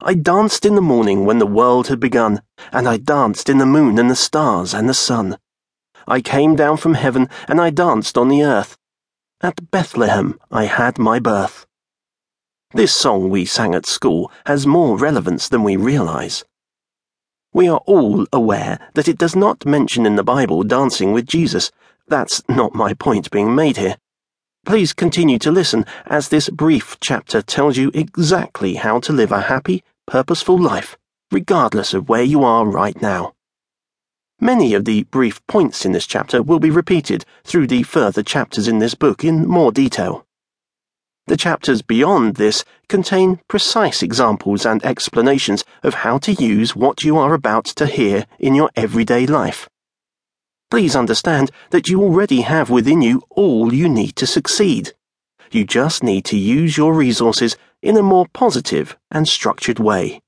[0.00, 3.66] I danced in the morning when the world had begun, and I danced in the
[3.66, 5.38] moon and the stars and the sun.
[6.06, 8.78] I came down from heaven, and I danced on the earth.
[9.40, 11.66] At Bethlehem I had my birth.
[12.72, 16.44] This song we sang at school has more relevance than we realize.
[17.52, 21.72] We are all aware that it does not mention in the Bible dancing with Jesus.
[22.06, 23.96] That's not my point being made here.
[24.68, 29.40] Please continue to listen as this brief chapter tells you exactly how to live a
[29.40, 30.94] happy, purposeful life,
[31.32, 33.32] regardless of where you are right now.
[34.42, 38.68] Many of the brief points in this chapter will be repeated through the further chapters
[38.68, 40.26] in this book in more detail.
[41.28, 47.16] The chapters beyond this contain precise examples and explanations of how to use what you
[47.16, 49.66] are about to hear in your everyday life.
[50.70, 54.92] Please understand that you already have within you all you need to succeed.
[55.50, 60.20] You just need to use your resources in a more positive and structured way.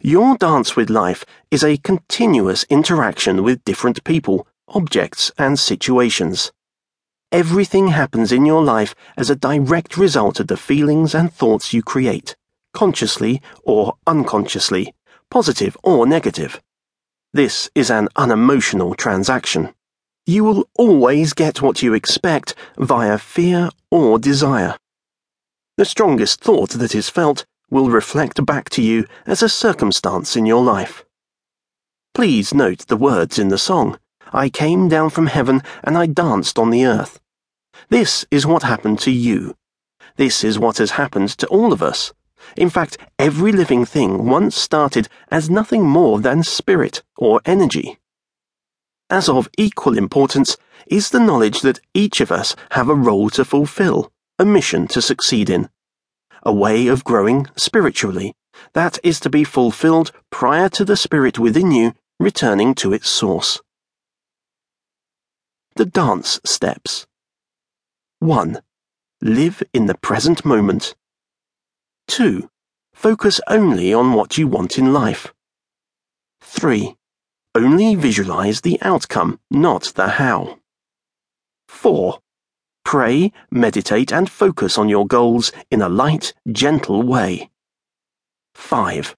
[0.00, 6.52] Your dance with life is a continuous interaction with different people, objects, and situations.
[7.32, 11.82] Everything happens in your life as a direct result of the feelings and thoughts you
[11.82, 12.36] create,
[12.72, 14.94] consciously or unconsciously,
[15.30, 16.60] positive or negative.
[17.38, 19.72] This is an unemotional transaction.
[20.26, 24.76] You will always get what you expect via fear or desire.
[25.76, 30.46] The strongest thought that is felt will reflect back to you as a circumstance in
[30.46, 31.04] your life.
[32.12, 34.00] Please note the words in the song
[34.32, 37.20] I came down from heaven and I danced on the earth.
[37.88, 39.54] This is what happened to you.
[40.16, 42.12] This is what has happened to all of us.
[42.56, 47.98] In fact, every living thing once started as nothing more than spirit or energy.
[49.10, 53.44] As of equal importance is the knowledge that each of us have a role to
[53.44, 55.68] fulfill, a mission to succeed in
[56.44, 58.34] a way of growing spiritually
[58.72, 63.60] that is to be fulfilled prior to the spirit within you returning to its source.
[65.76, 67.06] The dance steps
[68.20, 68.60] 1.
[69.20, 70.94] Live in the present moment.
[72.08, 72.48] 2.
[72.94, 75.32] Focus only on what you want in life.
[76.40, 76.96] 3.
[77.54, 80.58] Only visualize the outcome, not the how.
[81.68, 82.18] 4.
[82.84, 87.50] Pray, meditate, and focus on your goals in a light, gentle way.
[88.54, 89.14] 5.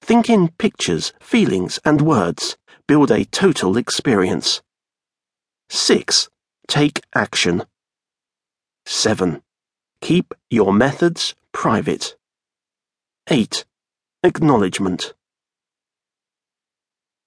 [0.00, 2.56] Think in pictures, feelings, and words.
[2.88, 4.62] Build a total experience.
[5.68, 6.28] 6.
[6.66, 7.64] Take action.
[8.86, 9.42] 7.
[10.00, 12.16] Keep your methods private.
[13.32, 13.64] 8.
[14.24, 15.14] Acknowledgement.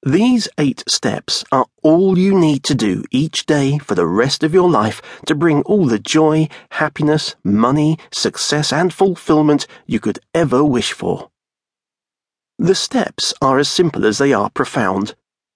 [0.05, 4.53] These eight steps are all you need to do each day for the rest of
[4.53, 10.61] your life to bring all the joy, happiness, money, success, and fulfillment you could ever
[10.61, 11.31] wish for.
[12.59, 15.15] The steps are as simple as they are profound.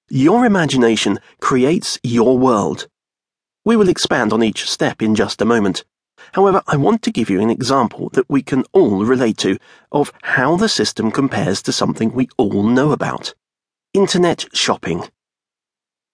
[0.09, 2.87] Your imagination creates your world.
[3.65, 5.83] We will expand on each step in just a moment.
[6.33, 9.57] However, I want to give you an example that we can all relate to
[9.91, 13.33] of how the system compares to something we all know about.
[13.93, 15.03] Internet shopping.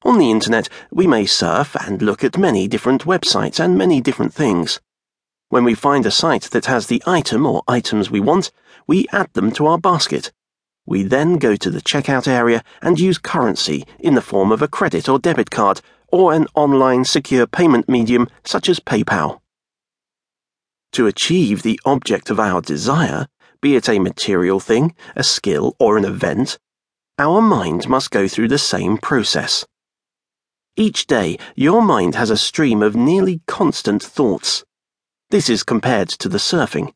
[0.03, 4.33] On the internet, we may surf and look at many different websites and many different
[4.33, 4.81] things.
[5.49, 8.51] When we find a site that has the item or items we want,
[8.87, 10.31] we add them to our basket.
[10.85, 14.67] We then go to the checkout area and use currency in the form of a
[14.67, 15.79] credit or debit card
[16.11, 19.39] or an online secure payment medium such as PayPal.
[20.93, 23.27] To achieve the object of our desire,
[23.61, 26.59] be it a material thing, a skill, or an event,
[27.17, 29.65] our mind must go through the same process.
[30.75, 34.63] Each day, your mind has a stream of nearly constant thoughts.
[35.31, 36.93] This is compared to the surfing.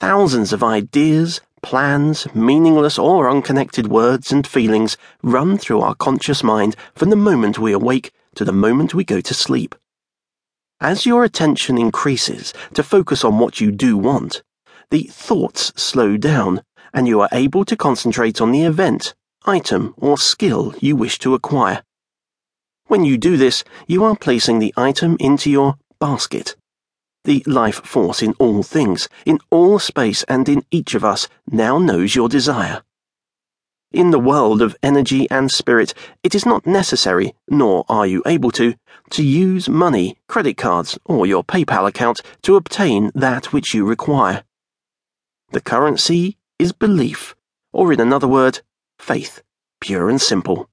[0.00, 6.74] Thousands of ideas, plans, meaningless or unconnected words and feelings run through our conscious mind
[6.96, 9.76] from the moment we awake to the moment we go to sleep.
[10.82, 14.42] As your attention increases to focus on what you do want,
[14.90, 16.62] the thoughts slow down
[16.94, 21.34] and you are able to concentrate on the event, item, or skill you wish to
[21.34, 21.82] acquire.
[22.86, 26.56] When you do this, you are placing the item into your basket.
[27.24, 31.78] The life force in all things, in all space, and in each of us now
[31.78, 32.82] knows your desire.
[33.92, 38.52] In the world of energy and spirit, it is not necessary, nor are you able
[38.52, 38.74] to,
[39.10, 44.44] to use money, credit cards, or your PayPal account to obtain that which you require.
[45.50, 47.34] The currency is belief,
[47.72, 48.60] or in another word,
[49.00, 49.42] faith,
[49.80, 50.70] pure and simple.